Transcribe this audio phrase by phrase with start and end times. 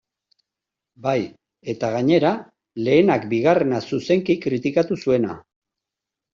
[1.03, 1.21] Bai,
[1.73, 2.33] eta gainera,
[2.89, 5.41] lehenak bigarrena zuzenki kritikatu zuena.